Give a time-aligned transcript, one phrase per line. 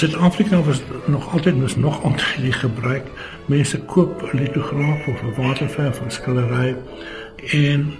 [0.00, 2.00] Suid-Afrika was nog altyd mis nog
[2.40, 3.04] die gebruik.
[3.46, 6.76] Mense koop 'n litograaf of 'n waterverf of skillery
[7.52, 7.92] en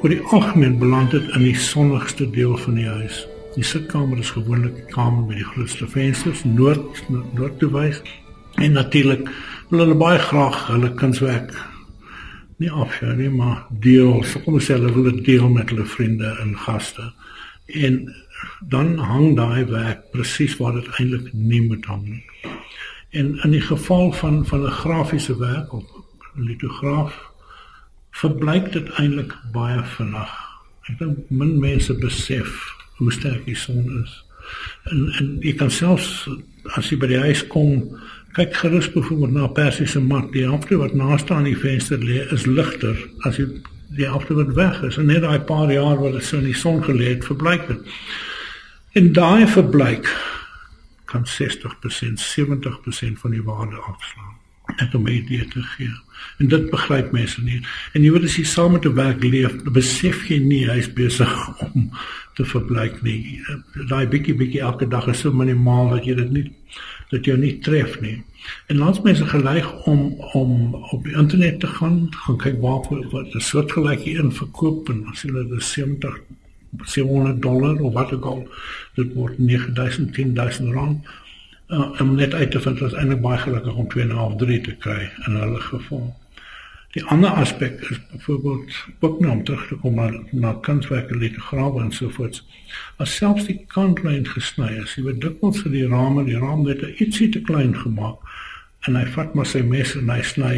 [0.00, 3.26] oor die algemeen beland dit in die sonnigste deel van die huis.
[3.54, 7.04] Die sitkamer is gewoonlik die kamer met die grootste vensters, noord
[7.34, 8.02] noord toe wys.
[8.54, 9.28] En natuurlik
[9.68, 11.56] wil hulle baie graag hulle kunswerk
[12.56, 15.84] nie afskou nie, maar deel, so kom ons sê hulle wil dit deel met hulle
[15.84, 17.12] vriende en gaste.
[17.66, 18.14] En
[18.60, 22.24] dan hang daai werk presies waar dit eintlik nie moet hang nie.
[23.10, 25.84] En in die geval van van 'n grafiese werk of
[26.34, 27.30] litograaf
[28.10, 30.32] verbleik dit eintlik baie vinnig.
[30.88, 34.24] Ek dink min mense besef hoe sterk die son is.
[34.90, 36.28] En en jy kan selfs
[36.76, 37.98] as jy by die huis kom,
[38.32, 42.32] kyk gerus byvoorbeeld na 'n persiese mat, die helfte wat naaste aan die venster lê
[42.32, 42.96] is ligter
[43.28, 43.46] as jy
[43.96, 44.96] die wat weg is.
[44.96, 47.80] En net daai paar jaar wat dit so in die son gelê het, verbleik dit.
[48.92, 50.08] En daai verbleik
[51.04, 54.36] kan 60%, 70% van die waarde afslaan.
[54.76, 55.90] Net om idee te gee.
[56.38, 57.60] En dit begryp mense nie.
[57.92, 61.32] En jy weet as jy saam met 'n werk leef, besef jy nie hy's besig
[61.66, 61.90] om
[62.34, 63.40] te verbleik nie.
[63.88, 66.46] Daai bietjie bietjie elke dag is so minimaal dat jy dit nie
[67.12, 68.22] dat jy nie tref nie.
[68.66, 73.34] En langs mense geneig om om op die internet te gaan, gaan kyk waar wat
[73.34, 76.20] 'n soortgelyke een verkoop en as hulle dit 70
[76.80, 78.48] 700 dollar of wat ook al
[78.94, 81.06] dit word 9000 10000 rand
[81.68, 85.10] uh, om net uit te vind wat eintlik baie gelukkig om 2.5 3 te kry
[85.26, 86.14] in hulle geval.
[86.92, 92.08] Die ander aspek is byvoorbeeld om terug te kom na, na kunswerke litograwe en so
[92.08, 92.42] voort.
[92.96, 96.84] As selfs die kantlyn gesny is, jy weet dikwels vir die rame, die raam net
[97.00, 98.20] ietsie te klein gemaak
[98.88, 100.54] en hy vat maar sy mes en hy sny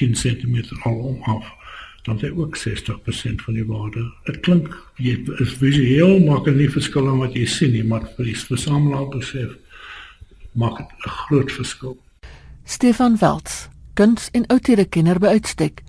[0.00, 0.56] 10 cm
[0.88, 1.55] al om af
[2.06, 4.12] dan het ook 60% van die waarde.
[4.24, 4.70] Dit klink
[5.02, 8.36] jy is visueel maak dit nie verskil aan wat jy sien nie, maar vir die
[8.38, 9.56] versamelaar besef
[10.54, 11.98] maak dit 'n groot verskil.
[12.64, 15.82] Stefan Welts, kuns en outere kenner by uitstek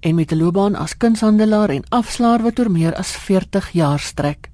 [0.00, 4.48] en met 'n loopbaan as kunshandelaar en afslaer wat oor meer as 40 jaar strek.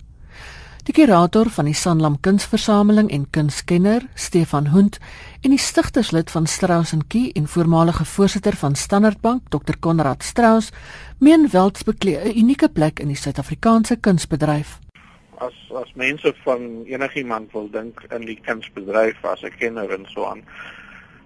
[0.84, 4.98] Die kurator van die Sanlam Kunsversameling en kunskenner, Stefan Hund,
[5.40, 9.78] en die stigterslid van Strauss & Key en voormalige voorsitter van Standard Bank, Dr.
[9.80, 10.70] Konrad Strauss,
[11.18, 14.78] meen Welts beklee 'n unieke plek in die Suid-Afrikaanse kunsbedryf.
[15.38, 20.24] As as mense van enigiemand wil dink in die kunsbedryf as 'n kenner en so
[20.24, 20.42] aan,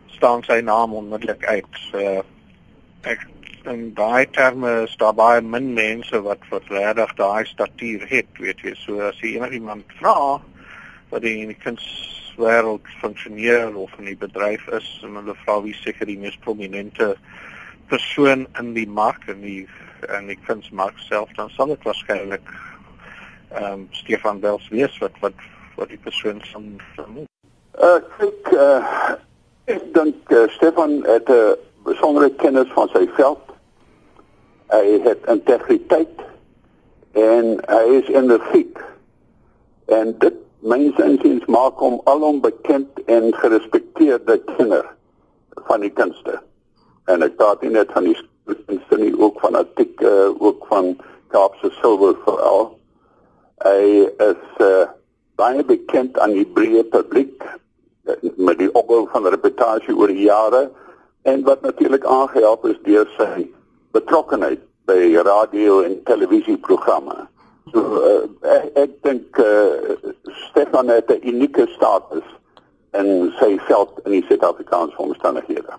[0.06, 1.76] staan sy naam onmiddellik uit.
[1.94, 2.20] Uh,
[3.02, 3.26] ek
[3.64, 8.74] in daai terme is daar baie min mense wat regtig daai statuur het, weet jy.
[8.74, 10.40] So as jy enigiemand vra
[11.08, 11.36] wat die
[12.32, 17.16] kunswêreld funksioneer of in die bedryf is, en hulle vra wie seker die mees prominente
[17.88, 19.68] persoon in die mark en die
[20.08, 22.48] en die kunsmark self, dan sal dit waarskynlik
[23.52, 25.34] ehm um, Stefan Bels wees wat wat
[25.76, 27.28] wat die persoon van vermoed.
[27.78, 29.16] Uh kyk uh
[29.70, 31.54] ek dink uh, Stefan het 'n uh,
[31.84, 33.52] besondere kennis van sy veld
[34.72, 36.22] hy het integriteit
[37.12, 38.78] en hy is energiek
[39.86, 44.86] en dit mense insiens maak hom alom bekend en gerespekteerde kenner
[45.66, 46.38] van die kunste.
[47.10, 48.16] En ek praat nie net van die
[48.68, 50.94] kunste nie ook van antiek uh, ook van
[51.32, 52.68] Kaapse silwer veral.
[53.64, 54.86] Hy is uh,
[55.40, 60.68] baie bekend aan die breë publiek uh, met die opbou van reputasie oor die jare.
[61.26, 63.48] En wat natuurlik aangehelp is deur sy
[63.96, 67.31] betrokkenheid by radio en televisieprogramme.
[67.70, 70.10] So uh, ek, ek dink uh,
[70.48, 72.26] Stefan het 'n unieke status
[72.92, 75.78] in sy veld in die Suid-Afrikaanse omstandighede.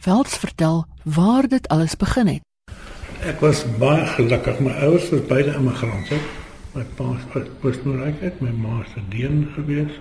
[0.00, 2.42] Velds vertel waar dit alles begin het.
[3.28, 4.60] Ek was baie gelukkig.
[4.60, 6.16] My ouers was beide immigrante.
[6.72, 7.04] My pa
[7.60, 10.00] was reg, my ma was 'n dien gewees.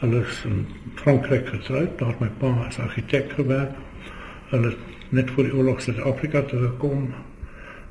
[0.00, 1.98] Hulle is in Frankryk getroud.
[1.98, 3.70] Daar het my pa as argitek gewerk.
[4.50, 4.74] Hulle
[5.10, 7.14] net voor die oorlog Suid-Afrika toe gekom.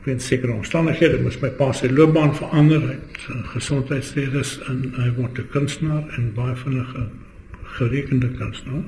[0.07, 2.80] Weens sekere omstandighede moes my pa sy loopbaan verander.
[2.88, 7.09] Hy het gesondheidsredes en hy word 'n kunstenaar en baie vinnige
[7.75, 8.86] gerekende kunstenaar.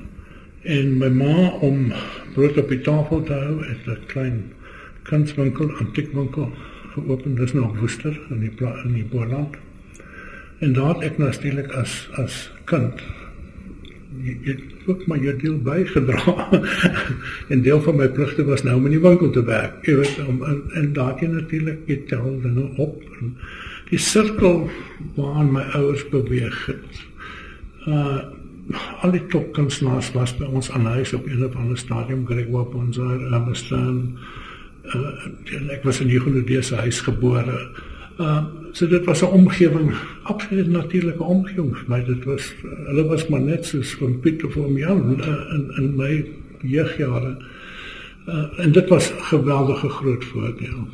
[0.63, 1.91] En my ma om
[2.35, 4.37] brood op die tafel te hou, het 'n klein
[5.03, 6.53] kunswinkel, antiekwinkel
[6.93, 7.35] geopen.
[7.35, 9.57] Dis nog Woester in die in die Boland.
[10.59, 13.03] En daar het ek natuurlik as as kind
[14.17, 16.49] jy het ook maar jou deel bygedra.
[17.53, 19.85] en deel van my pligte was nou om in die winkel te werk.
[19.85, 23.03] Jy weet om en, en daardie natuurlik jy tel dinge op
[23.89, 24.67] die sirkel
[25.17, 27.05] waarin my ouers beweeg het.
[27.87, 28.19] Uh
[29.01, 33.23] al die topkunstenaars was by ons aan huis op een of ander stadium Gregor Ponzar,
[33.33, 34.19] Amstein.
[34.93, 37.55] Uh ek was in die Golodese huis gebore.
[37.55, 37.97] Uh
[38.71, 39.93] so dit was 'n omgewing,
[40.23, 42.03] absoluut natuurlike omgewing vir my.
[42.03, 46.25] Dit was hulle was maar net soos van Pieter van Jan in in my
[46.61, 47.37] jeugjare.
[48.27, 50.87] Uh, en dit was geweldige groot voordeel.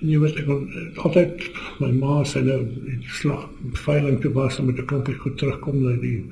[0.00, 4.58] En jy weet ek het altyd my ma sê nou die slag veiling te was
[4.58, 6.24] om met 'n klompie goed terugkom na die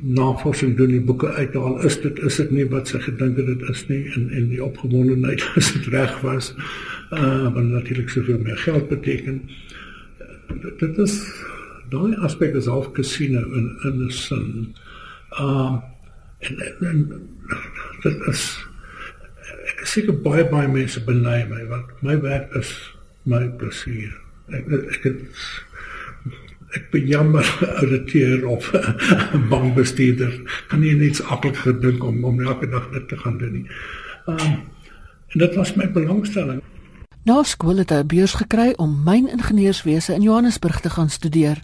[0.00, 3.68] navorsing doen die boeke uithaal is dit is dit nie wat sy gedink het dit
[3.68, 8.56] is nie en en die opgewondenheid as dit reg was uh want natuurlik soveel meer
[8.56, 9.42] geld beteken
[10.48, 11.16] dit, dit is
[11.92, 14.74] daai aspek is half casino in in 'n sin
[15.40, 15.78] uh
[16.38, 17.28] en, en, en
[18.02, 18.46] dit is
[19.72, 22.72] ek seker baie baie mense beny my want my werk is
[23.24, 24.16] my plesier
[24.48, 25.46] ek ek het
[26.76, 27.46] ek bejammer
[27.82, 28.70] ouditeur of
[29.52, 30.32] bankbestuurder
[30.68, 33.66] kan nie net aklik gedink om om elke dag dit te gaan doen nie.
[34.26, 34.62] Um
[35.32, 36.60] en dit was my belangstelling.
[37.22, 41.62] Na skool het hy 'n beurs gekry om myningenieurswese in Johannesburg te gaan studeer.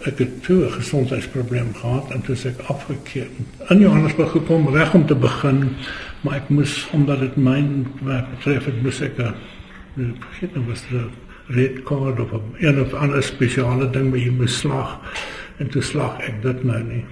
[0.00, 3.26] Ek het toe 'n gesondheidsprobleem gehad en toe ek afgekeer.
[3.68, 5.76] In Johannesburg gekom reg om te begin,
[6.20, 10.82] maar ek moes omdat dit myn werk betref, ek moes ek 'n vergeet nou was
[10.90, 11.00] dit
[11.46, 15.00] red card of 'n een of ander spesiale ding wat jy moet slag
[15.56, 17.04] en toe slag ek dit nou nie.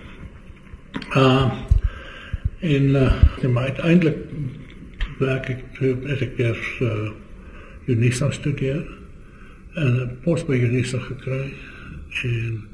[1.14, 1.52] Uh
[2.60, 3.12] en uh
[3.42, 4.16] my uiteindelik
[5.18, 7.21] werk ek het ek weer uh
[7.86, 8.84] Unisa studeer
[9.74, 11.52] en 'n pos by Unisa gekry
[12.22, 12.64] en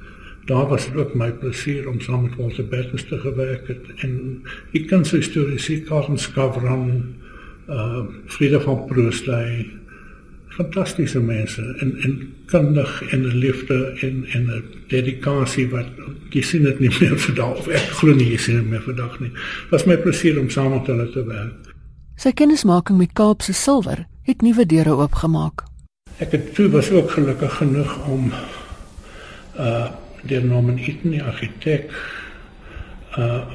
[0.46, 4.43] daar was dit ook my plesier om saam met Walter Bertus te gewerk het en
[4.72, 7.14] ek kan sy stories sien Karl Skavron
[7.69, 9.66] uh Frieda van Proostay
[10.58, 15.88] fantastiese mense en en kundig en 'n liefde en en 'n dedikasie wat
[16.31, 19.20] jy sien dit nie meer vandag of ek glo nie jy sien dit meer vandag
[19.20, 19.32] nie.
[19.70, 21.75] Was my plesier om saam met hulle te werk.
[22.16, 25.62] Sy kennismaking met Kaapse Silwer het nuwe deure oopgemaak.
[26.20, 28.28] Ek het toe was ook gelukkig genoeg om
[29.56, 29.88] uh
[30.28, 31.92] deur Norman Eaton die argitek
[33.16, 33.46] uh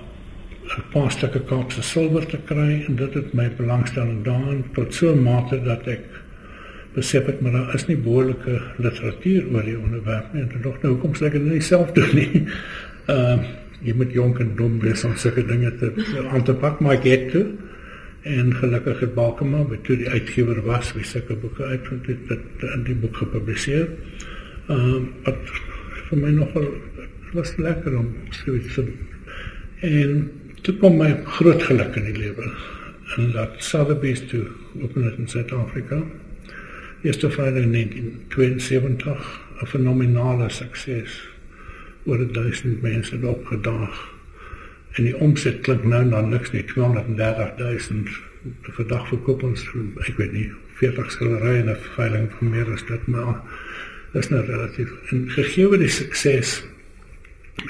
[0.77, 5.11] 'n paar stukke Kaapse Silwer te kry en dit het my belangstelling daarin tot so
[5.13, 6.07] 'n mate dat ek
[6.93, 10.93] besef ek maar daar is nie behoorlike literatuur oor die onderwerp nie en tog nou
[10.93, 12.47] hoekom sê ek dit nie self doen nie.
[13.03, 13.35] Uh,
[13.83, 15.91] jy moet jonk en dom wees om sulke dinge te
[16.31, 17.45] aan te pak maar ek het toe
[18.23, 22.67] en gelukkig het Balkema met toe die uitgewer was wie sulke boeke uitvind het dit
[22.73, 23.87] in die boek gepubliseer.
[24.67, 25.53] Ehm um, wat
[26.09, 26.67] vir my nogal
[27.33, 28.85] was lekker om so iets te
[29.79, 30.31] en
[30.61, 32.51] toe kom my groot geluk in die lewe
[33.17, 34.45] en dat Sotheby's toe
[34.81, 36.03] op in Suid-Afrika
[37.03, 41.29] Eerste Vrydag 1972 'n fenominale sukses.
[42.05, 44.12] Oor 1000 mense het opgedaag.
[44.93, 48.09] En die omset klink nou na niks nie, 230000
[48.75, 49.63] vir dag verkoop ons
[50.07, 50.49] ek weet nie
[50.79, 53.41] 40 skilderye en 'n veiling van meer as dit maar
[54.13, 54.91] dis nou relatief.
[55.11, 56.63] En gegee die sukses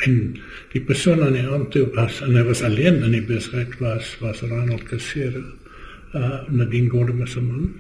[0.06, 0.40] en
[0.74, 4.18] die persoon aan die hand toe was en hy was alleen in die besigheid was
[4.20, 5.44] was Ronald Kassere
[6.14, 7.74] uh Nadine Gordon se man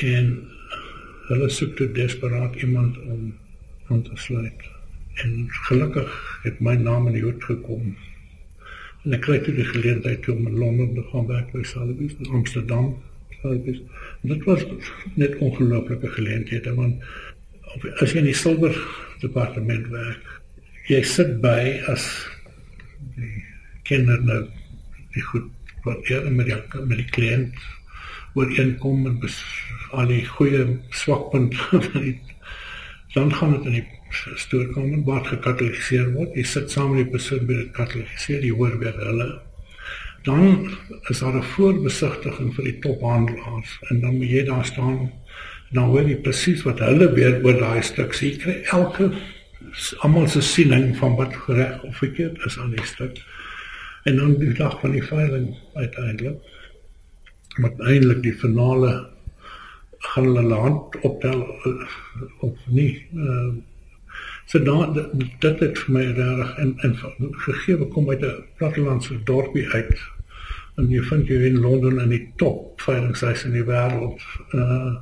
[0.00, 0.48] en
[1.28, 3.34] hulle soek toe desperaat iemand om
[3.88, 4.62] aan te sluit.
[5.14, 7.96] En gelukkig het my naam in die hoed gekom.
[9.04, 12.34] En ek kry toe die geleentheid om in Londen te gaan werk by Sotheby's in
[12.36, 12.90] Amsterdam.
[13.40, 13.80] Sotheby's.
[14.28, 14.64] Dit was
[15.14, 17.00] net ongelooflike geleentheid want
[18.02, 18.74] as jy in die silwer
[19.22, 20.26] departement werk,
[20.90, 22.06] jy sit by as
[23.14, 23.44] die
[23.86, 24.40] kenner nou
[25.14, 25.48] die goed
[25.86, 27.62] wat jy met die, met die kliënt
[28.38, 29.16] ooreenkom en
[29.96, 31.80] al die goeie swakpunte
[33.14, 36.34] dan gaan dit in die stoorkamer waar gekatalogiseer word.
[36.34, 39.30] Jy sit saam met die persoon by dit katalogiseer, jy hoor weer hulle.
[40.26, 40.70] Dan
[41.08, 44.98] is daar 'n voorbesigtiging vir die tophandelaars en dan moet jy daar staan
[45.70, 48.32] en dan hoor jy presies wat hulle weer oor daai stuk sê.
[48.32, 49.12] Jy kry elke
[50.02, 53.22] almal se siening van wat reg of verkeerd is aan die stuk.
[54.04, 56.38] En dan die dag van die veiling uiteindelik
[57.58, 58.92] met eintlik die finale
[59.98, 61.88] gaan hulle land optel uh,
[62.40, 63.06] of nie.
[63.14, 63.52] Uh,
[64.50, 64.94] so dan
[65.38, 66.96] dit het vir my reg en en
[67.46, 69.98] gegee kom uit 'n plattelandse dorpie uit
[70.76, 74.20] en jy vind jy in Londen in die top veilingshuis in die wêreld.
[74.56, 74.96] Uh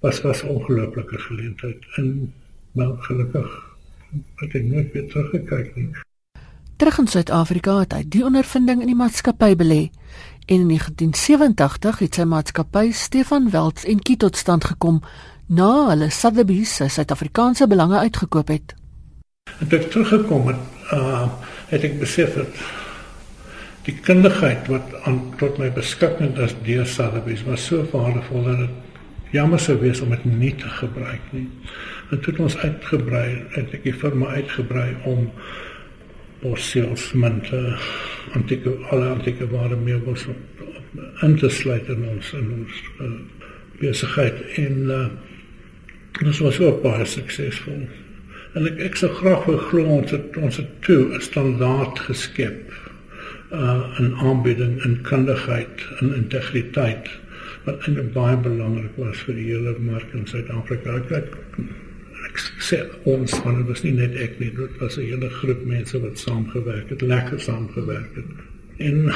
[0.00, 2.32] was was ongelooflike geleentheid en
[2.72, 3.50] wel gelukkig
[4.40, 5.90] het ek nooit weer teruggekyk nie.
[6.80, 9.82] Terug in Suid-Afrika het hy die ondervinding in die maatskappy belê
[10.48, 15.02] en in 1987 het sy maatskappy Stefan Welts en Kie tot stand gekom
[15.52, 18.79] na hulle Sotheby's se Suid-Afrikaanse belange uitgekoop het.
[19.60, 21.28] En toe ek teruggekom het, uh
[21.70, 22.56] het ek besef dat
[23.86, 29.34] die kundigheid wat aan tot my beskikking is deur Sotheby's was so waardevol dat dit
[29.36, 31.46] jammer sou wees om dit nie te gebruik nie.
[32.10, 35.28] En toe het ons uitgebrei, het ek die firma uitgebrei om
[36.40, 37.60] porsielsmente
[38.34, 40.26] antieke alle antieke ware meubels
[41.22, 43.10] in te sluit in ons in ons uh,
[43.80, 45.02] besigheid en uh,
[46.18, 47.84] dit was ook baie suksesvol.
[48.58, 52.72] En ek ek sou graag wil glo ons het ons het toe 'n standaard geskep
[53.52, 57.10] uh 'n aanbieding in kundigheid en integriteit
[57.64, 60.96] wat eintlik baie belangrik was vir die hele mark in Suid-Afrika.
[60.96, 61.28] Ek, ek,
[62.28, 65.64] ek sê ons want dit was nie net ek nie, dit was 'n hele groep
[65.64, 68.30] mense wat saamgewerk het, lekker saamgewerk het.
[68.78, 69.12] En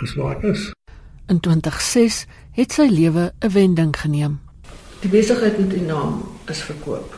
[0.00, 0.72] dis wat is.
[1.28, 4.40] In 2006 het sy lewe 'n wending geneem.
[5.00, 7.14] Die besigheid met die naam is verkoop.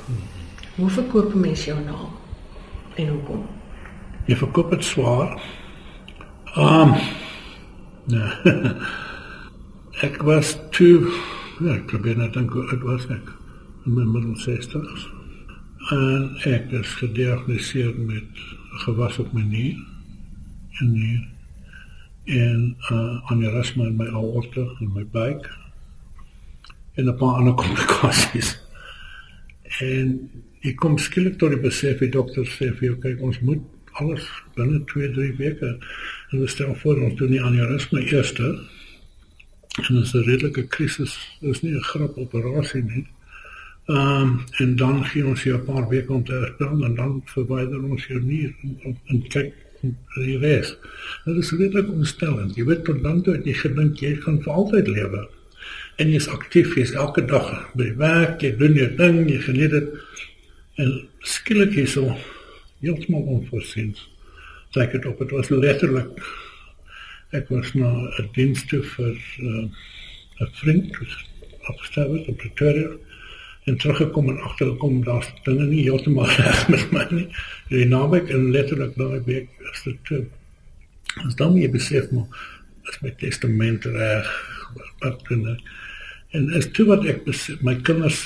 [0.78, 2.10] Hoe verkoop 'n mens jou naam?
[2.94, 3.46] En hoekom?
[4.26, 5.42] Jy verkoop dit swaar.
[6.56, 6.94] Um
[8.08, 8.30] Nee.
[10.06, 11.12] ek was toe
[11.60, 13.26] ja, ek probeer net dink hoe ek was ek
[13.84, 15.02] in my middel 60s.
[15.92, 18.40] En ek is gediagnoseer met
[18.86, 19.76] gewas op my nier
[20.80, 21.26] en nier
[22.24, 25.50] en uh aneurysma in my aorta en my buik
[26.94, 28.56] en 'n paar ander komplikasies.
[29.80, 30.30] En
[30.64, 33.62] ek kom skielik tot die besef die dokter sê vir jou kyk ons moet
[34.00, 34.24] alles
[34.56, 35.70] binne 2, 3 weke
[36.32, 38.56] en ons stel voor ons doen die aneurysma eerste
[39.86, 41.18] en dit is 'n redelike krisis.
[41.40, 43.06] Is nie 'n grap operasie nie.
[43.86, 47.22] Ehm um, en dan gee ons jou 'n paar weke om te herstel en dan
[47.24, 49.52] verwyder ons jou nier en, en kyk
[50.14, 50.76] die res.
[51.24, 52.56] Dit is redelik onstellend.
[52.56, 55.28] Jy weet tot dan toe het jy gedink jy gaan vir altyd lewe.
[55.96, 59.88] En jy's aktief, jy's elke dag by werk, jy doen jou ding, jy geniet dit.
[60.78, 62.14] En skielik is so
[62.80, 64.04] heeltemal onvoorsiens.
[64.70, 66.22] Sê ek dit op, dit was letterlik
[67.36, 69.72] Ek was na 'n diens toe vir uh, 'n
[70.40, 70.96] uh, vriend
[71.68, 72.88] opgestel het op Pretoria
[73.68, 77.26] en teruggekom en agtergekom daar's dinge nie heeltemal reg met my nie.
[77.68, 80.22] Die naweek en letterlik daai week is dit toe.
[81.24, 82.48] Ons dan jy besef maar
[82.88, 84.32] as my testament reg
[84.78, 85.28] wat ek
[86.36, 88.20] en is toe wat ek besef, my kinders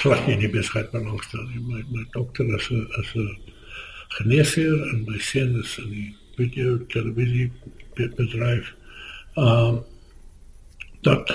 [0.00, 1.60] glad nie in die besigheid belangstel nie.
[1.60, 3.36] My my dokter is 'n is 'n
[4.16, 7.50] geneesheer en my seun is in die video televisie
[7.94, 8.74] bedryf.
[9.36, 9.82] Ehm uh,
[11.02, 11.34] dat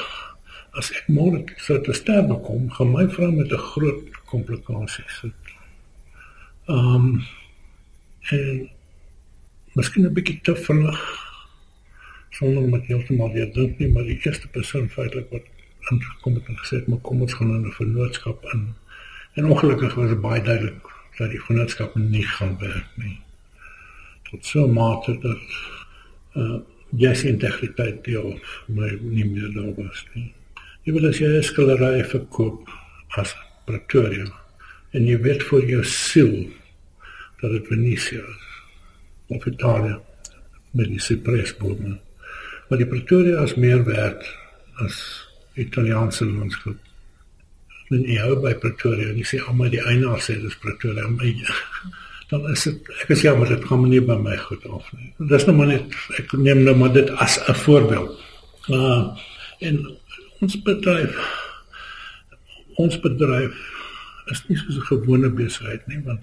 [0.73, 5.53] as ek môre sou te sterwe kom, gaan my vrou met 'n groot komplikasie sit.
[6.67, 7.23] Ehm um,
[8.31, 8.69] en
[9.75, 10.99] miskien 'n bietjie te vinnig
[12.29, 15.45] sonder om dit heeltemal weer dink nie, maar die eerste persoon feitelik wat
[15.91, 18.73] aangekom het en gesê het, "Maar kom ons gaan in 'n vennootskap in."
[19.33, 23.19] En ongelukkig was dit baie duidelik dat die vennootskap nie gaan werk nie.
[24.29, 25.41] Tot so mate dat
[26.35, 26.59] uh
[26.97, 30.33] jy's integriteit deel my nie meer daar was nie.
[30.83, 32.69] Jy wil as jy skildery verkoop
[33.21, 34.25] as Pretoria
[34.97, 36.49] en jy weet vir jou siel
[37.41, 38.47] dat dit Venesia is
[39.37, 39.99] of Italië
[40.71, 41.99] met die Cypressbome.
[42.69, 44.25] Maar die Pretoria is meer werd
[44.81, 45.28] as
[45.59, 46.77] Italiaanse landskap.
[47.89, 51.25] Men jy by Pretoria jy sê almal die eienaar sê dis Pretoria, maar
[52.29, 55.09] dan is dit ek is jammer dit gaan nie by my goed af nie.
[55.31, 58.19] Dis nou maar net ek neem nou maar dit as 'n voorbeeld.
[58.69, 59.17] Uh
[59.59, 59.79] en
[60.39, 61.17] ons bedryf
[62.79, 63.55] ons bedryf
[64.31, 66.21] is nie so 'n gewone besigheid nie want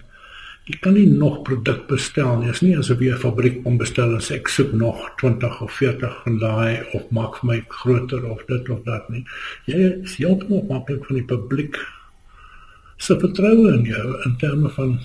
[0.67, 2.49] jy kan nie nog produk bestel nie.
[2.51, 5.61] Dit is nie asof jy 'n fabriek kom bestel en sê ek soek nog 20
[5.61, 9.23] of 40 van daai of maak vir my groter of dit of dat nie.
[9.65, 11.77] Jy is heeltemal afhanklik van die publiek
[12.97, 14.99] se vertroue in jou in terme van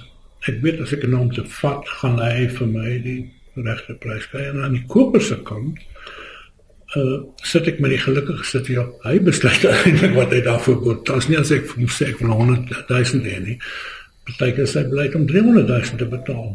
[0.49, 4.27] ek weet as ek 'n naam te vat gaan hy vir my die regte prys
[4.27, 5.79] kry en aan die koper se kant
[6.97, 11.07] uh sit ek met die gelukkige sit hier hy besluit eintlik wat hy daarvoor moet
[11.07, 13.59] daar's nie as ek vir hom sê ek wil 100 000 hê nie
[14.33, 16.53] beteken sy bly om 300 000 te betaal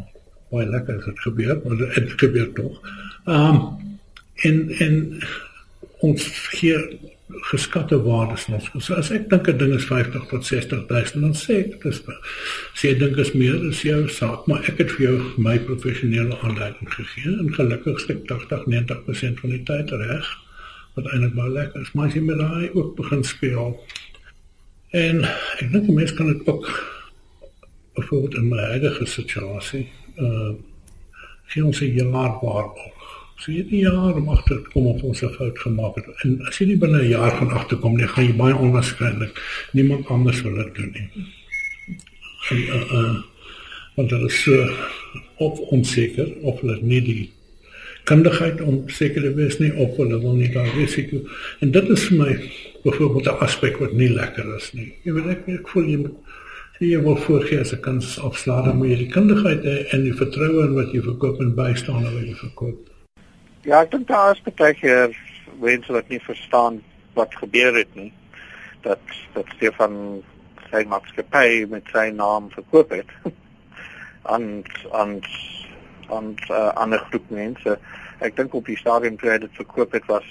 [0.52, 2.80] baie lekker as dit gebeur maar dit gebeur tog
[3.38, 3.62] um
[4.48, 4.98] en en
[6.06, 6.26] ons
[6.60, 6.82] hier
[7.50, 8.68] geskatte waardes ons.
[8.80, 12.00] So as ek dink 'n ding is 50 tot 60 000 dan sê ek dis
[12.74, 16.36] sê ek dink is meer as jou saak, maar ek het vir jou my professionele
[16.42, 20.28] aanleiding gegee en gelukkig sê 80 90% van die tyd reg
[20.94, 21.92] wat eintlik baie lekker is.
[21.94, 23.76] Maar as jy met daai ook begin speel
[24.92, 25.24] en
[25.60, 26.97] ek dink mense kan dit ook
[27.98, 29.86] byvoorbeeld in my huidige situasie
[30.16, 30.52] uh
[31.48, 32.98] gee ons 'n jaar waarborg
[33.38, 36.06] So jy 'n jaar agter te kom of ons 'n fout gemaak het.
[36.24, 39.32] En as jy nie binne 'n jaar van agterkom nie, gaan jy baie onwaarskynlik
[39.72, 41.08] niemand anders wil dit doen nie.
[42.50, 43.16] En uh uh
[43.94, 44.70] want dit is so
[45.36, 47.30] op onseker of hulle nie die
[48.04, 51.22] kundigheid om seker te wees nie of hulle wil nie daar risiko.
[51.60, 52.50] En dit is vir my
[52.82, 54.92] byvoorbeeld 'n aspek wat nie lekker is nie.
[55.04, 56.18] Jy weet ek ek voel jy moet
[56.78, 60.74] jy wil voorgee as 'n kans afslaer maar jy die kundigheid en die vertroue in
[60.74, 62.78] wat jy verkoop en bystaan wat jy verkoop.
[63.64, 65.16] Ja, ek dink daar is baie keer
[65.60, 66.82] mense wat nie verstaan
[67.14, 68.12] wat gebeur het nie.
[68.82, 69.00] Dat
[69.34, 70.22] dat Stefan
[70.70, 73.10] sy maatskappy met sy naam verkoop het
[74.32, 75.20] aan aan
[76.08, 77.78] aan 'n uh, ander groep mense.
[78.20, 80.26] Ek dink op die stadium toe hy dit verkoop het was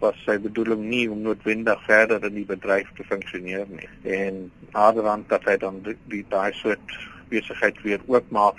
[0.00, 3.88] was sy bedoeling nie om noodwendig verder in die bedryf te funksioneer nie.
[4.16, 6.96] En naderhand dat hy dan die, daai soort
[7.30, 8.58] besigheid weer oopmaak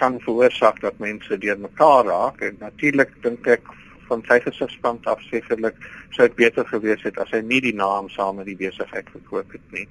[0.00, 3.70] kan veroorsaak dat mense deur mekaar raak en natuurlik dink ek
[4.08, 5.78] van sy gesigspunt af sekerlik
[6.16, 9.54] sou dit beter gewees het as hy nie die naam saam met die besigheid verkoop
[9.54, 9.86] het nie.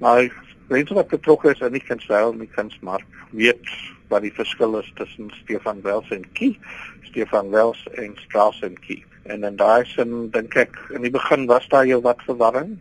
[0.00, 0.28] Maar
[0.70, 3.74] mense wat betrokke is aan die kunstel en die kunsmark weet
[4.12, 6.54] wat die verskil is tussen Stefan Wels en Kie,
[7.08, 9.02] Stefan Wels en Strauss en Kie.
[9.22, 12.74] En in daai sin dink ek in die begin was daar jou wat verwarring.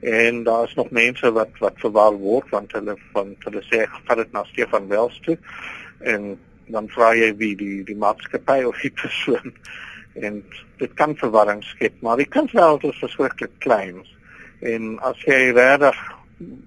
[0.00, 4.18] En daar is nog mense wat wat verwar word want hulle van hulle sê vat
[4.20, 5.38] dit na Stefan Wels toe.
[6.00, 6.34] En
[6.66, 9.54] dan vra jy wie die die maatskappy of die persoon.
[10.14, 10.42] En
[10.82, 14.02] dit kan verwarring skep maar die kunswêreld is verskriklik klein.
[14.60, 16.02] En as jy regtig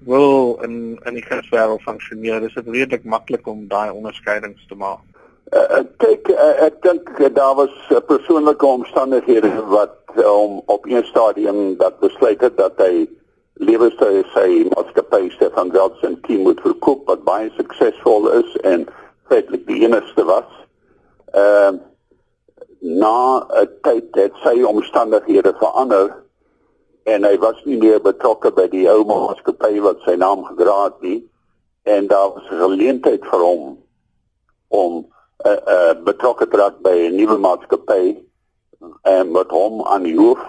[0.07, 5.03] wil in in die kunswêreld funksioneer is dit redelik maklik om daai onderskeidings te maak
[5.51, 11.03] uh, kyk uh, ek dink daar was uh, persoonlike omstandighede wat om um, op 'n
[11.03, 13.07] stadium dat besluit het dat hy
[13.53, 18.87] lewenstyl sy maatskappy Stefan Weltsen team moet verkoop wat baie suksesvol is en
[19.27, 20.49] feitelik die enigste was.
[21.33, 21.79] Ehm uh,
[22.85, 26.13] na 'n tyd het sy omstandighede verander
[27.03, 31.01] en hy was nie meer betrokke by die ou maatskappy wat sy naam gedra het
[31.01, 31.19] nie
[31.83, 33.77] en daar was 'n geleentheid vir hom
[34.67, 35.05] om
[35.45, 38.15] uh, eh, uh, eh, betrokke te raak by 'n nuwe maatskappy
[39.03, 40.41] en met hom aan die hoof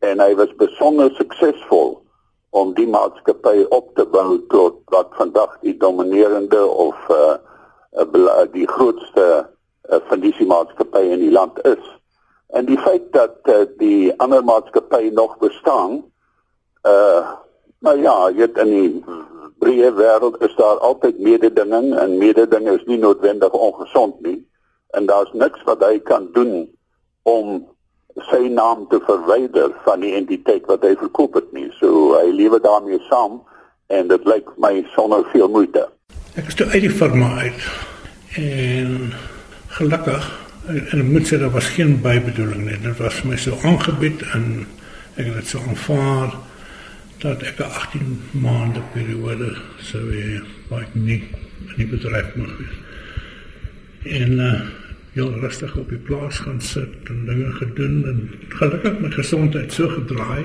[0.00, 2.02] en hy was besonder suksesvol
[2.50, 7.36] om die maatskappy op te bou tot wat vandag die dominerende of uh,
[8.52, 9.46] die grootste
[9.90, 11.84] uh, maatskappye in die land is.
[12.54, 16.04] En die feit dat uh, die ander maatskappye nog bestaan,
[16.86, 17.42] uh
[17.84, 19.04] maar ja, jy in die
[19.64, 24.38] breë wêreld is daar altyd mededinging en mededinging is nie noodwendig ongesond nie.
[24.94, 26.68] En daar's niks wat hy kan doen
[27.22, 27.64] om
[28.30, 31.66] sy naam te verwyder van die entiteit wat hy verkoop het nie.
[31.80, 33.40] So hy lewe daarmee saam
[33.92, 35.88] en dit lyk my sonder veel moeite.
[36.38, 37.66] Ek is toe uit die firma uit.
[38.38, 39.12] En
[39.78, 40.30] gelukkig
[40.68, 42.80] en ek moet sê daar was geen bybedoeling nie.
[42.84, 44.66] Dit was my so aangebied en
[45.16, 46.34] ek het dit so aanvaar
[47.24, 51.22] dat ek 'n 18 maande periode sou hê waar ek nie
[51.72, 52.78] in die bedryf mag wees.
[54.20, 54.60] En uh
[55.14, 59.88] heel rustig op die plaas gaan sit en dinge gedoen en gelukkig my gesondheid so
[59.88, 60.44] gedraai.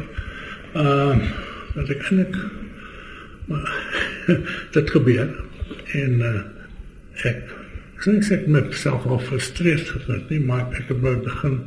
[0.75, 1.17] Uh
[1.73, 2.37] dat ek eintlik
[3.49, 3.69] maar
[4.75, 5.29] dit gebeur
[6.01, 6.41] en uh,
[7.25, 7.55] ek
[7.99, 11.57] ek sê ek met myself al frustreerd gevind nie maar ek het begin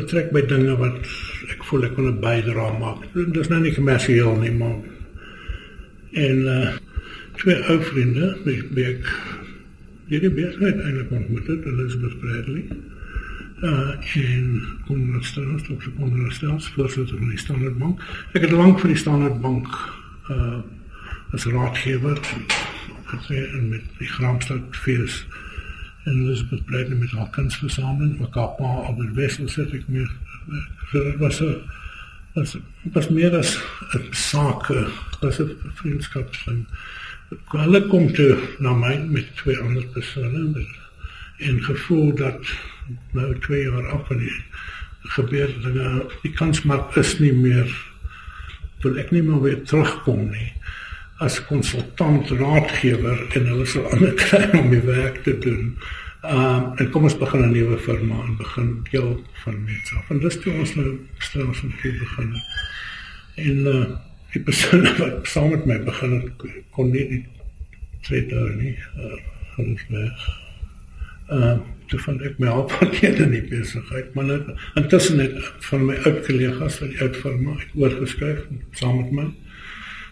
[0.00, 1.00] betrek by dinge wat
[1.54, 3.04] ek voel ek kan 'n bydrae maak.
[3.14, 4.80] Dit is nou nie kommersieel nie maar
[6.12, 6.72] en uh,
[7.38, 9.10] twee ou vriende ek
[10.10, 12.64] hierdie besigheid eintlik ontmoet het Elizabeth Bradley
[13.60, 18.54] uh in kom net staan op die onderstels voorsitter van die Standard Bank ek het
[18.56, 19.68] lank vir die Standard Bank
[20.32, 20.60] uh
[21.36, 22.18] as raadgewer
[23.12, 25.20] getree en met die Gramstad fees
[26.04, 30.10] en Elizabeth Bradley met haar kunstversameling ook haar pa die wissel sit ek meer
[30.92, 31.60] dit was 'n
[32.34, 32.56] was
[32.94, 33.58] was meer as
[33.94, 34.68] 'n saak
[35.20, 36.66] was 'n vriendskap van
[37.52, 40.66] hulle kom toe na my met twee ander persone
[41.38, 42.40] en gevoel dat
[43.12, 44.36] nou twee jaar af van die
[45.16, 47.70] gebeur dinge die kans maar is nie meer
[48.82, 50.52] wil ek nie meer weer terugkom nie
[51.20, 55.74] as konsultant raadgewer en hulle sal ander kry om die werk te doen.
[56.20, 59.10] Ehm um, en kom ons begin 'n nuwe firma en begin deel
[59.42, 60.10] van mense af.
[60.10, 62.32] En dis toe ons nou stel ons om te begin.
[63.34, 63.84] En uh
[64.32, 67.24] die persoon wat saam met my begin het kon nie die
[68.06, 69.20] twee dae nie uh
[69.56, 70.24] hulle weg.
[71.28, 71.58] Ehm uh,
[71.90, 72.90] toe van ek my op van
[73.36, 78.44] die besigheid, maar net intussen het van my ou kollegas van die oud firma oorgeskuif
[78.72, 79.28] saam met my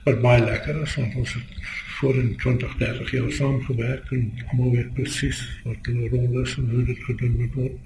[0.04, 1.66] wat baie lekker is want ons het
[1.98, 6.54] voor in 20 30 jaar saam gewerk en almal weet presies wat hulle rol is
[6.60, 7.76] en hoe dit gedoen moet word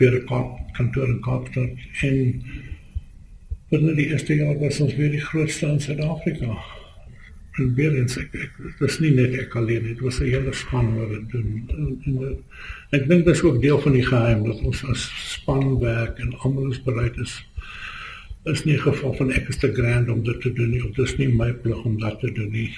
[0.00, 0.42] vir 'n
[0.78, 1.70] kantoor in Kaapstad
[2.10, 2.42] en
[3.70, 6.56] binne die eerste jaar was ons weer die grootste in Suid-Afrika
[7.58, 10.94] en weer eens ek, ek dis nie net ek alleen dit was 'n hele span
[10.96, 11.48] wat dit doen.
[11.76, 15.78] En, en ek dink dit is ook deel van die geheim dat ons as span
[15.80, 17.34] werk en almal is bereid is
[18.52, 21.16] is nie geval van ek is te grand om dit te doen nie of dis
[21.18, 22.70] nie my plig om dit te doen nie.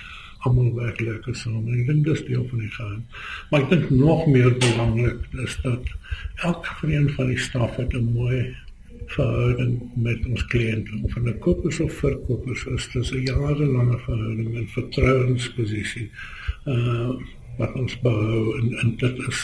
[0.49, 1.69] Almal werk lekker saam.
[1.69, 3.03] Ek dink dis deel van die geheim.
[3.51, 5.93] Maar ek dink nog meer belangrik is dat
[6.49, 8.57] elke een van die staf het 'n mooi
[9.11, 14.57] verhouding met ons kliënte of van 'n kopers of verkopers is dit 'n jarelange verhouding
[14.57, 16.11] en vertrouensposisie
[16.67, 17.11] uh
[17.59, 19.41] wat ons bou en, en dit is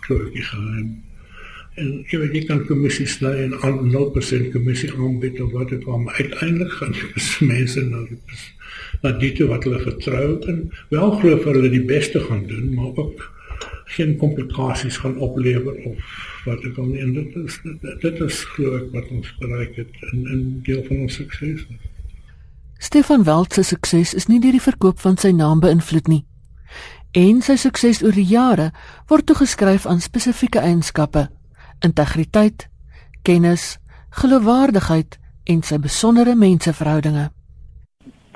[0.00, 1.07] grootjie geheim
[1.82, 5.86] en jy weet jy kan kommissie sny en al 0% kommissie aanbied of wat dit
[5.86, 8.04] al maar uiteindelik gaan dis mense nou
[9.02, 10.62] na dit wat hulle vertrou en
[10.94, 13.26] wel glo vir hulle die beste gaan doen maar ook
[13.96, 18.76] geen komplikasies gaan oplewer of wat ek al en dit is dit, dit is glo
[18.78, 21.64] ek wat ons bereik het in in deel van ons sukses.
[22.78, 26.22] Stefan Walt se sukses is nie deur die verkoop van sy naam beïnvloed nie.
[27.16, 28.70] En sy sukses oor die jare
[29.10, 31.28] word toegeskryf aan spesifieke eienskappe:
[31.84, 32.68] integriteit,
[33.22, 33.78] kennis,
[34.10, 37.28] geloofwaardigheid en sy besondere menseverhoudinge.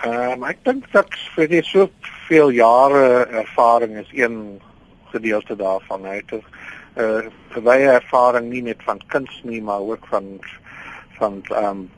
[0.02, 4.58] Ehm um, ek dink dat vir die soveel jare ervaring is een
[5.12, 6.04] gedeelte daarvan.
[6.08, 10.40] Hy het 'n uh, baie ervaring nie net van kuns nie, maar ook van
[11.18, 11.90] van ehm um,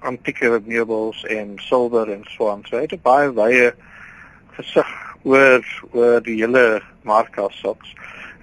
[0.00, 2.62] antieke meubels en silwer en so aan.
[2.64, 3.74] So hy het baie baie
[4.56, 4.88] gesig
[5.22, 7.94] oor oor die hele mark as sulks.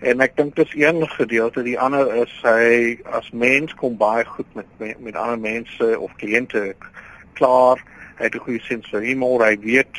[0.05, 4.49] En ek dink dis een gedeelte, die ander is hy as mens kom baie goed
[4.53, 6.75] met met, met ander mense of kliënte
[7.39, 7.81] klaar.
[8.19, 9.45] Hy het 'n goeie sin vir humor.
[9.45, 9.97] Hy weet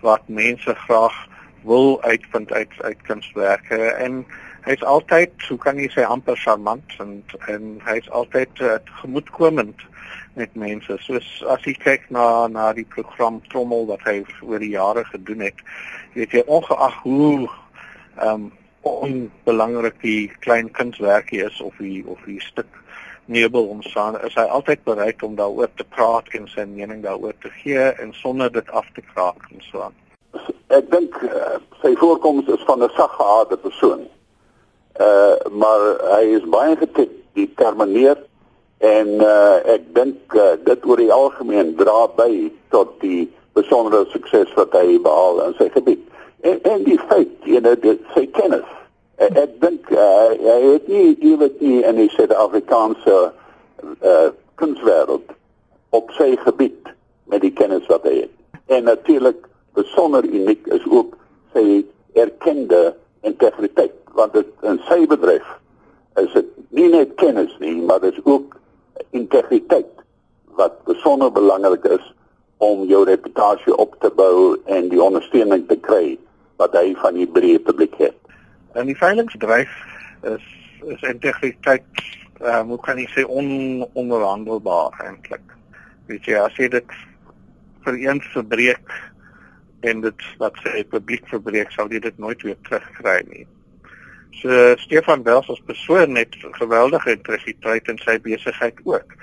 [0.00, 1.16] wat mense graag
[1.64, 4.24] wil uitvind uit uit kunswerke en
[4.62, 9.82] hy's altyd, hoe kan jy sê amper charmant en en hy's altyd uh, gemoedkomend
[10.34, 10.96] met mense.
[11.00, 15.40] Soos as jy kyk na na die program Trommel wat hy oor die jare gedoen
[15.40, 15.66] het,
[16.14, 17.48] weet jy ongeag hoe
[18.18, 22.70] ehm um, onbelangrik die klein kunswerkie is of die of die stuk
[23.26, 27.50] meubel ontstaan, is hy altyd bereid om daaroor te praat en sy mening daaroor te
[27.60, 29.96] gee en sonder dit af te kraak en so aan
[30.74, 31.16] ek dink
[31.82, 34.06] sy voorkoms is van 'n saggehaarde persoon.
[35.00, 35.82] Uh maar
[36.16, 38.22] hy is baie gedetermineerd
[38.78, 44.52] en uh ek dink uh, dit oor die algemeen dra by tot die besondere sukses
[44.54, 46.04] wat hy behaal in sy gebied.
[46.40, 48.66] En, en die feit, jy know, dit sy kennis.
[49.18, 53.18] Uh, ek dink uh, hy het nie ewig nie in die Suid-Afrikaanse
[54.02, 55.28] uh kunswêreld
[55.94, 56.88] op sy gebied
[57.30, 58.32] met die kennis wat hy het.
[58.74, 59.44] En natuurlik
[59.78, 61.14] besonder uniek is ook
[61.54, 61.84] sy
[62.18, 65.46] erkende integriteit want dit in sy bedryf
[66.22, 68.56] is dit nie net kennis nie maar dit is ook
[69.16, 69.90] integriteit
[70.58, 72.06] wat besonder belangrik is
[72.58, 76.16] om jou reputasie op te bou en die ondersteuning te kry
[76.58, 78.16] wat hy van die breë publiek het.
[78.78, 79.74] In die veilingsbedryf
[80.34, 80.54] is
[80.86, 82.02] is integriteit
[82.40, 85.54] uh, hoe kan ek sê ononderhandelbaar eintlik.
[86.06, 86.94] Weet jy as jy dit
[87.86, 88.94] vir eens verbreek
[89.88, 93.44] en dit wat sy publiek verbreek sal jy dit nooit weer terugkry nie.
[94.38, 99.16] So Stefan Wels as persoon het geweldige integriteit in sy besigheid ook.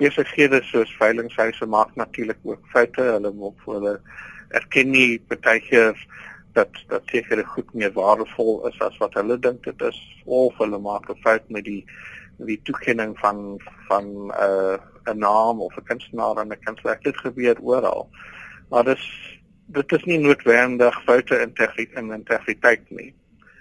[0.00, 3.04] Besighede soos veilinghuise maak natuurlik ook foute.
[3.12, 3.94] Hulle maak vir hulle
[4.56, 5.98] erken nie partykeer
[6.54, 10.78] dat dat sekere goed meer waardevol is as wat hulle dink dit is of hulle
[10.78, 11.84] maak 'n fout met die
[12.38, 14.78] die toekenning van van 'n uh,
[15.12, 18.08] 'n naam of 'n kunstenaar en 'n kunstwerk dit gebeur oral.
[18.70, 19.04] Maar dis
[19.66, 23.14] dit is nie noodwendig foute integriteit in integriteit nie.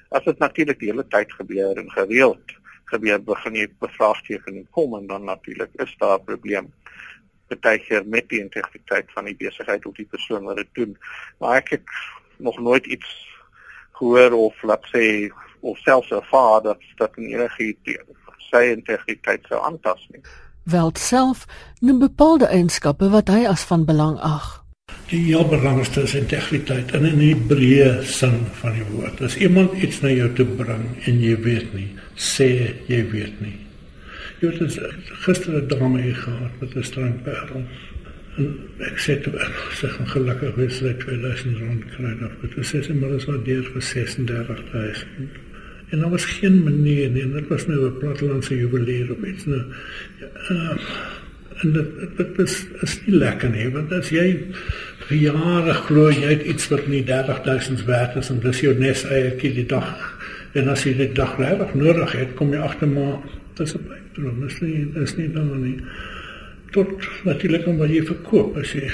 [0.10, 5.08] As dit natuurlik die hele tyd gebeur en gereeld gebeur, begin jy bevraagteken kom en
[5.08, 6.74] dan natuurlik is daar 'n probleem
[7.48, 10.98] partykeer met die integriteit van die besigheid of die persoon wat dit doen.
[11.40, 11.90] Maar ek het
[12.44, 13.10] nog nooit iets
[14.00, 18.02] gehoor of laat sê of selfs ervaar dat dat enige idee
[18.52, 20.22] sy integriteit sou aantas nie.
[20.70, 21.48] Welt self
[21.82, 24.60] noem bepaalde eienskappe wat hy as van belang ag.
[25.10, 29.22] Die heel belangrikste is integriteit in 'n breë sin van die woord.
[29.22, 32.50] As iemand iets na jou toe bring en jy weet nie, sê
[32.88, 33.58] jy weet nie.
[34.42, 34.80] Jy het
[35.26, 37.56] gister 'n dame hier gehad met 'n strandperl.
[37.56, 37.68] En
[38.38, 42.66] ek sê toe ek sê gaan gelukkig wees dat jy lesen rond kry dat dit
[42.66, 45.42] sê sy maar is deur vir 36000.
[45.94, 49.62] En daar was geen manier nie, dit was nou 'n plattelandse jubileer of iets nou.
[50.20, 50.78] Ja, uh,
[51.62, 54.26] en dit dit is is nie lekker nie want as jy
[55.08, 59.06] vir jare glo jy het iets wat nie 30000 werd is en dis jou nes
[59.12, 59.92] eie die dag
[60.60, 63.22] en as jy dit dag regtig nodig het kom jy agter maar
[63.60, 65.78] dis 'n bydrae is nie is nie dan nie
[66.74, 68.90] tot natuurlik om wat jy verkoop as jy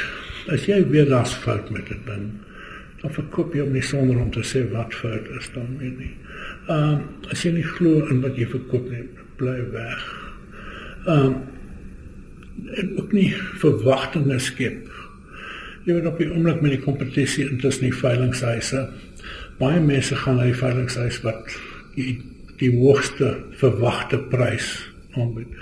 [0.54, 2.30] as jy weer las fout met dit dan
[3.02, 6.10] dan verkoop jy hom nie sonder om te sê wat fout is dan nie.
[6.68, 9.06] Ehm um, as jy nie glo in wat jy verkoop nie,
[9.40, 10.04] bly weg.
[11.06, 11.38] Ehm um,
[12.76, 13.30] en ook nie
[13.62, 14.90] verwagtinge skep.
[15.86, 18.82] Jy weet op die oomblik met die kompetisie intussen die veilinghuise.
[19.62, 21.56] Baie mense gaan na die veilinghuis wat
[21.96, 22.18] die,
[22.60, 24.74] die hoogste verwagte prys
[25.16, 25.56] aanbied.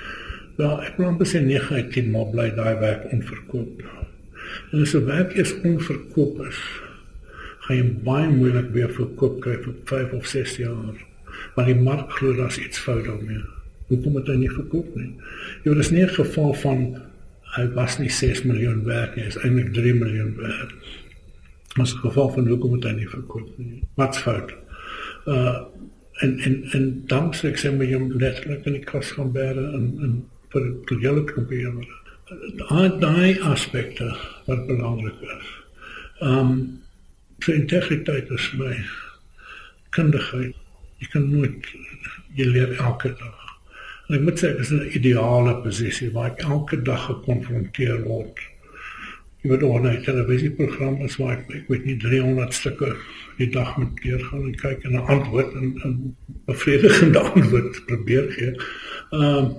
[0.58, 3.84] Nou, ek amper sê 9 uit 10 maar bly daai werk onverkoop.
[4.74, 6.60] En as 'n werk is onverkoop is,
[7.66, 10.96] gaan jy baie moeilik weer verkoop kry vir 5 of 6 jaar.
[11.56, 13.44] Want die mark glo daar's iets fout daarmee.
[13.88, 15.14] Hoekom het hy nie verkoop nie?
[15.64, 17.02] Jy weet, dis nie 'n geval van
[17.56, 20.74] hy was nie 6 miljoen werd nie, is eintlik 3 miljoen werd.
[21.76, 23.84] Mas geval van hoekom het hy nie verkoop nie?
[23.96, 24.54] Wat's fout?
[25.26, 25.62] Uh
[26.18, 29.66] en en en dan sê ek sê my jong letterlik in die kas gaan bære
[29.78, 30.14] en en
[30.54, 31.64] vir die hele kompie
[32.60, 34.08] daai daai aspekte
[34.48, 35.50] wat belangrik is.
[36.22, 36.82] Um
[37.46, 38.74] vir integriteit is my
[39.96, 40.56] kundigheid.
[41.00, 41.68] Jy kan nooit
[42.38, 43.44] jy leer elke dag.
[44.08, 48.40] En ek moet sê dit is 'n ideale posisie waar ek elke dag gekonfronteer word.
[49.42, 52.96] Jy weet oor 'n televisieprogram is waar ek, ek weet nie 300 stukke
[53.38, 58.32] die dag moet keer gaan en kyk en 'n antwoord en 'n bevredigende antwoord probeer
[58.32, 58.54] gee.
[59.12, 59.52] Ehm uh,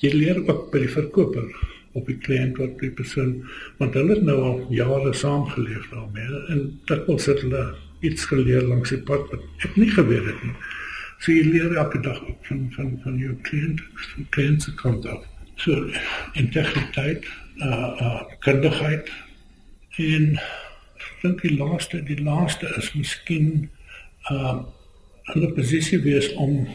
[0.00, 1.48] jy leer ook by die verkoper
[1.92, 3.32] op die kliënt wat die persoon
[3.78, 7.64] want hulle het nou al jare saamgeleef daarmee en dit wil sit hulle
[8.00, 10.54] iets geleer langs die pad wat ek nie geweet het nie.
[11.22, 12.18] So jy leer elke dag
[12.48, 13.82] van van van jou kliënt,
[14.14, 15.22] van kliënt se kant af.
[15.62, 15.76] So
[16.40, 19.10] integriteit, uh uh kundigheid
[19.96, 20.38] en
[21.22, 23.70] dink die laaste die laaste is miskien
[24.30, 24.62] uh
[25.34, 26.66] 'n posisie wees om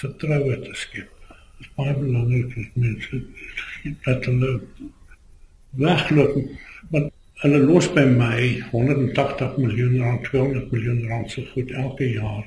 [0.00, 1.10] vertroue te skep.
[1.58, 3.22] Dit is baie belangrik dat mense
[4.04, 4.52] dat hulle
[5.82, 6.36] wegloop
[6.90, 12.44] want hulle los by my 180 miljoen rand, 200 miljoen rand so goed elke jaar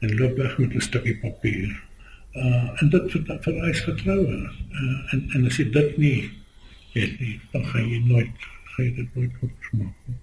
[0.00, 1.82] en loop weg met 'n stukkie papier.
[2.34, 4.38] Uh en dit vereis vertroue.
[4.82, 6.30] Uh en en as jy dit nie
[6.94, 10.18] het nie, dan gaan jy nooit gaan jy dit nooit opsmaak.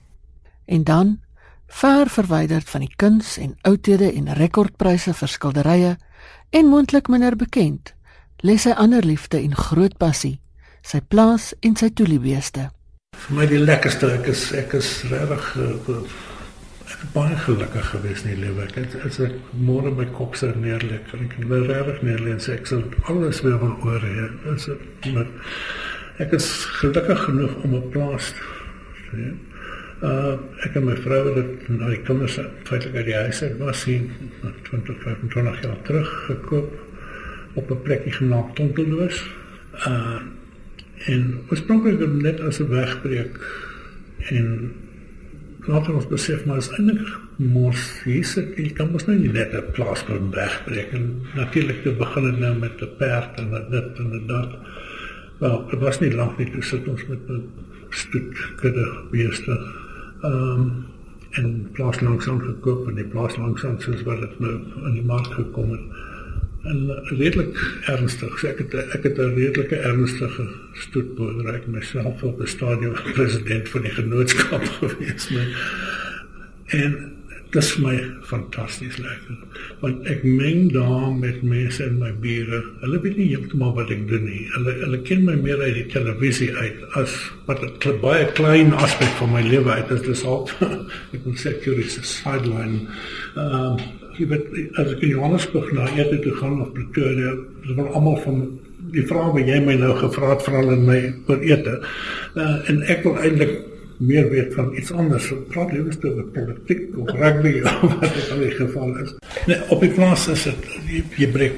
[0.65, 1.19] En dan
[1.67, 5.95] ver verwyderd van die kuns en oudhede en rekordpryse vir skilderye
[6.49, 7.93] en moontlik minder bekend,
[8.41, 10.39] lê sy ander liefde en groot passie,
[10.82, 12.69] sy plaas en sy toeliebeeste.
[13.19, 16.01] Vir my die lekkerste, ek is ek is regtig uh,
[17.13, 18.65] baie gelukkig gewees in die lewe.
[18.65, 22.55] Ek het as ek môre my kop sou neerlê, kan ek regtig neerlê en sê
[22.58, 24.29] ek sal alles weer van oor hê.
[24.55, 25.34] Is dit met
[26.19, 26.47] ek is
[26.82, 29.29] gelukkig genoeg om 'n plaas te hê.
[30.01, 33.58] Uh ek en my vrou het dit na die kinders feitelik uit die huis uit
[33.58, 34.12] was sien
[34.69, 36.69] 20 25 jaar terug gekoop
[37.53, 39.23] op 'n plekkie genaamd Tontelloos.
[39.88, 40.19] Uh
[41.08, 43.39] en oorspronklik net as 'n wegbreek
[44.29, 44.71] en
[45.67, 49.71] later ons besef maar is eintlik mos hier's ek kan mos nou nie net 'n
[49.71, 51.05] plaas vir wegbreek en
[51.36, 54.51] natuurlik te begin nou met 'n perd en dit en dat
[55.39, 57.49] wel dit was nie lank nie toe sit ons met 'n
[57.89, 59.52] stoet kudde beeste
[60.21, 60.86] ehm um,
[61.32, 64.54] en plaas langsaan gekoop en die plaas langsaan soos wat dit nou
[64.88, 65.86] in die mark gekom het
[66.63, 68.39] en redelik ernstig.
[68.39, 73.69] So ek het ek het 'n redelike ernstige stoet bereik myself op 'n stadium president
[73.69, 75.45] van die genootskap gewees my.
[76.65, 77.12] En
[77.49, 77.95] dit is my
[78.29, 79.38] fantasties lekker.
[79.81, 82.59] Want ek meng daar met mense in my bure.
[82.83, 84.43] Hulle weet nie heeltemal wat ek doen nie.
[84.53, 87.15] Hulle hulle ken my meer uit die televisie uit as
[87.47, 90.05] wat 'n baie klein aspek van my lewe uit is.
[90.05, 90.45] Dis al
[91.15, 92.85] ek wil sê curious sideline.
[93.35, 93.81] Ehm um,
[94.19, 94.45] jy weet
[94.77, 97.33] as ek in Johannesburg na ete toe gaan of Pretoria,
[97.63, 98.41] dis wel almal van
[98.93, 101.75] die vrae wat jy my nou gevra het veral in my oor ete.
[102.35, 103.53] Uh, en ek wil eintlik
[103.99, 105.27] meer weet van iets anders.
[105.51, 109.13] Praat liewer oor politiek of rugby of wat dit al die geval is.
[109.45, 111.57] Nee, op die plaas is dit jy, jy breek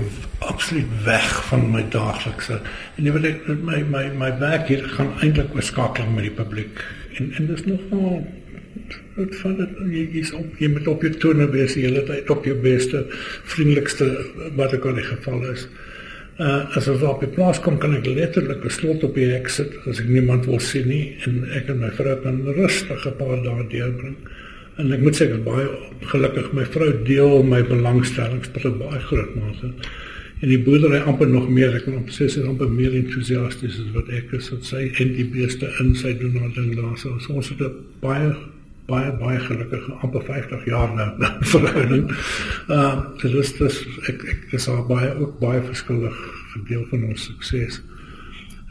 [0.49, 2.57] absoluut weg van my daaglikse
[2.97, 6.81] en jy weet ek my my my werk hier gaan eintlik oorskakeling met die publiek
[7.19, 8.23] en en dis nogal
[9.15, 12.29] dit van dit jy is op jy moet op jou tone wees die hele tyd
[12.33, 13.03] op jou beste
[13.53, 14.09] vriendelikste
[14.57, 15.67] wat ek al die geval is.
[16.39, 19.73] Uh as ons op die plaas kom kan ek letterlik geslot op die hek sit
[19.89, 23.43] as ek niemand wil sien nie en ek en my vrou kan rustig 'n paar
[23.43, 24.15] dae deurbring.
[24.77, 25.67] En ek moet sê ek is baie
[26.13, 29.73] gelukkig my vrou deel my belangstellings tot 'n baie groot mate.
[30.41, 33.91] En die boerdery amper nog meer ek kan sê sy is amper meer entoesiasties as
[33.93, 37.09] wat ek is wat sy en die beeste in sy doen wat ding daar so
[37.29, 38.33] ons het 'n baie
[38.87, 41.09] baie baie gelukkig amper 50 jaar nou
[41.53, 42.07] verhouding.
[42.67, 46.21] Ehm uh, dit is dis ek ek is al baie ook baie verskillig
[46.53, 47.81] gedeel van ons sukses.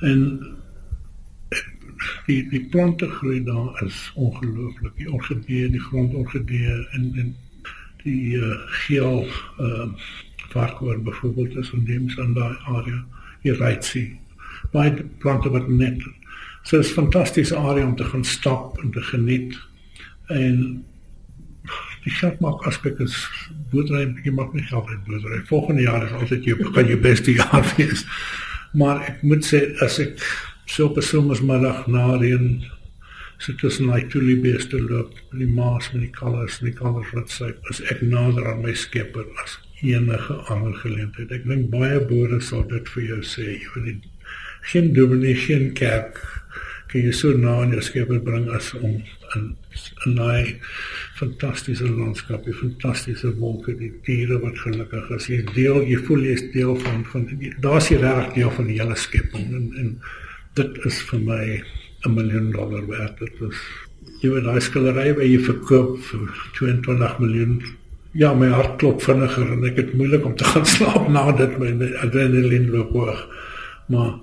[0.01, 0.25] En
[2.27, 4.97] die die plante groei daar is ongelooflik.
[4.97, 7.37] Die orgidee, die grondorgidee en en
[8.05, 9.27] die uh, geel
[9.59, 9.89] uh
[10.51, 13.05] varkoor byvoorbeeld is ondeems aan daai area.
[13.47, 14.19] Jy ry sien
[14.75, 16.03] baie plante wat net.
[16.63, 19.59] So is 'n fantastiese area om te gaan stap en te geniet.
[20.31, 20.85] En
[22.05, 23.17] die geldmaak aspek is
[23.73, 25.41] boerdery jy mag nie geld uit boerdery.
[25.51, 28.07] Volgende jaar is altyd jou kan jou beste jaar wees.
[28.73, 30.21] Maar ek moet sê as ek
[30.71, 32.63] so op 'n somersmiddag na reën
[33.41, 37.55] sit tussen my tuliebes te loop, die maas met die kalvers, die kalvers wat sê
[37.71, 41.33] as ek nader aan my skepper as enige ander geleentheid.
[41.33, 43.47] Ek dink baie boere sal dit vir jou sê.
[43.57, 44.05] Jy weet
[44.73, 46.21] geen dominee, geen kerk
[46.91, 49.01] kan jy so na in jou skepper bring as om
[49.37, 49.57] in
[50.07, 50.61] 'n naai
[51.21, 55.27] fantastiese landskap, 'n fantastiese wolke, die diere wat gelukkig is.
[55.27, 57.29] Jy deel, jy voel jy's deel van van
[57.61, 60.01] daar's jy reg deel van die hele skepping en en
[60.55, 61.63] dit is vir my
[62.07, 63.19] 'n miljoen dollar werd.
[63.19, 63.61] Dit is
[64.21, 67.63] jy weet daai skillery wat jy verkoop vir 22 miljoen.
[68.13, 71.59] Ja, my hart klop vinniger en ek het moeilik om te gaan slaap na dit
[71.59, 73.27] my adrenaline loop hoog.
[73.89, 74.15] Maar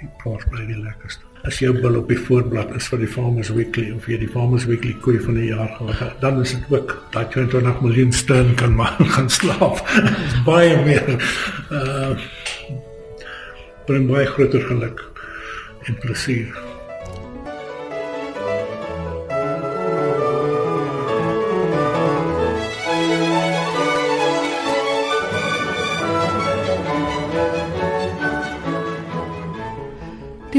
[0.00, 3.50] die plaas bly die lekkerste as jou bil op die voorblad is vir die Farmers
[3.52, 6.96] Weekly of vir die Farmers Weekly koei van die jaar gehad, dan is dit ook
[7.12, 9.82] daai 22 miljoen steun kan maar gaan slaap.
[10.48, 11.16] baie meer
[11.70, 12.14] uh
[13.84, 15.02] bring baie groter geluk
[15.84, 16.73] en plesier.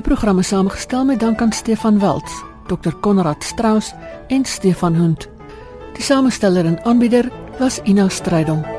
[0.02, 3.94] Program is saamgestel met dank aan Stefan Welts, Dr Konrad Strauss
[4.28, 5.28] en Stefan Hund.
[5.94, 8.75] Die samesteller en aanbieder was Ina Strydom.